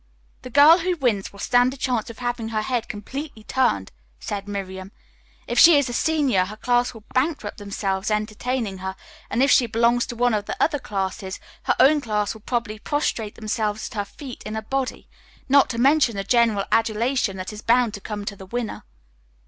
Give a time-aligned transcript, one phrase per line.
[0.41, 4.47] "The girl who wins will stand a chance of having her head completely turned," said
[4.47, 4.91] Miriam.
[5.45, 8.95] "If she is a senior, her class will bankrupt themselves entertaining her,
[9.29, 12.79] and if she belongs to one of the other classes, her own class will probably
[12.79, 15.07] prostrate themselves at her feet in a body,
[15.47, 18.81] not to mention the general adulation that is bound to come to the winner."